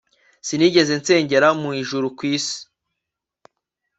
[0.47, 2.57] Sinigeze nsengera mu Ijuru Ku isi